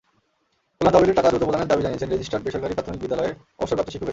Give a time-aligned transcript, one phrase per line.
[0.77, 4.09] কল্যাণ তহবিলের টাকা দ্রুত প্রদানের দাবি জানিয়েছেন রেজিস্টার্ড বেসরকারি প্রাথমিক বিদ্যালয়ের অবসরপ্রাপ্ত শিক্ষকেরা।